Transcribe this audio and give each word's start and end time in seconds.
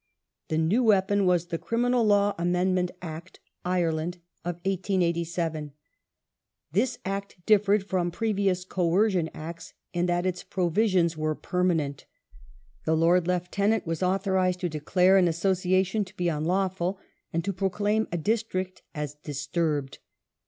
The 0.47 0.57
new 0.57 0.83
weapon 0.83 1.27
was 1.27 1.45
the 1.49 1.59
Criminal 1.59 2.03
Law 2.03 2.33
Amendment 2.39 2.89
Act 3.03 3.39
(Ireland) 3.63 4.15
of 4.43 4.55
1887. 4.65 5.73
This 6.71 6.97
Act 7.05 7.37
differed 7.45 7.83
from 7.85 8.09
previous 8.09 8.65
Coercion 8.65 9.29
Acts 9.35 9.73
in 9.93 10.07
that 10.07 10.25
its 10.25 10.41
provisions 10.41 11.15
were 11.15 11.35
permanent. 11.35 12.07
The 12.83 12.97
Lord 12.97 13.27
Lieutenant 13.27 13.85
was 13.85 14.01
authorized 14.01 14.61
to 14.61 14.69
declare 14.69 15.17
an 15.17 15.27
association 15.27 16.03
to 16.05 16.17
be 16.17 16.29
unlawful," 16.29 16.97
and 17.31 17.45
to 17.45 17.53
proclaim 17.53 18.07
a 18.11 18.17
district 18.17 18.81
as 18.95 19.13
'* 19.21 19.23
disturbed 19.23 19.99